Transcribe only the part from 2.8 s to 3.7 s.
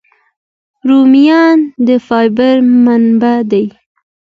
منبع دي